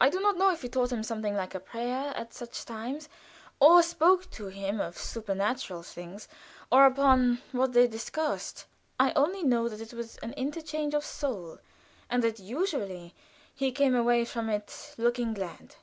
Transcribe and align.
I 0.00 0.10
do 0.10 0.18
not 0.18 0.36
know 0.36 0.50
if 0.50 0.62
he 0.62 0.68
taught 0.68 0.90
him 0.90 1.04
something 1.04 1.36
like 1.36 1.54
a 1.54 1.60
prayer 1.60 2.12
at 2.16 2.34
such 2.34 2.64
times, 2.64 3.08
or 3.60 3.84
spoke 3.84 4.28
to 4.32 4.48
him 4.48 4.80
of 4.80 4.98
supernatural 4.98 5.84
things, 5.84 6.26
or 6.72 6.86
upon 6.86 7.40
what 7.52 7.72
they 7.72 7.86
discoursed. 7.86 8.66
I 8.98 9.12
only 9.12 9.44
know 9.44 9.68
that 9.68 9.80
it 9.80 9.94
was 9.94 10.16
an 10.24 10.32
interchange 10.32 10.92
of 10.92 11.04
soul, 11.04 11.58
and 12.08 12.24
that 12.24 12.40
usually 12.40 13.14
he 13.54 13.70
came 13.70 13.94
away 13.94 14.24
from 14.24 14.48
it 14.50 14.96
looking 14.98 15.34
glad. 15.34 15.76